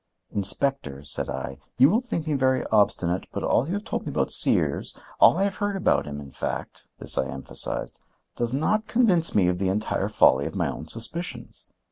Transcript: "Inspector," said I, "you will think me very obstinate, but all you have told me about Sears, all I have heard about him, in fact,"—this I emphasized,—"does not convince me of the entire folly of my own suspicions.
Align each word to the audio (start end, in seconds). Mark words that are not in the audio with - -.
"Inspector," 0.31 1.03
said 1.03 1.29
I, 1.29 1.59
"you 1.77 1.87
will 1.87 2.01
think 2.01 2.25
me 2.25 2.33
very 2.33 2.65
obstinate, 2.71 3.27
but 3.31 3.43
all 3.43 3.67
you 3.67 3.75
have 3.75 3.83
told 3.83 4.07
me 4.07 4.09
about 4.11 4.31
Sears, 4.31 4.97
all 5.19 5.37
I 5.37 5.43
have 5.43 5.57
heard 5.57 5.75
about 5.75 6.07
him, 6.07 6.19
in 6.19 6.31
fact,"—this 6.31 7.19
I 7.19 7.27
emphasized,—"does 7.27 8.51
not 8.51 8.87
convince 8.87 9.35
me 9.35 9.47
of 9.47 9.59
the 9.59 9.69
entire 9.69 10.09
folly 10.09 10.47
of 10.47 10.55
my 10.55 10.71
own 10.71 10.87
suspicions. 10.87 11.71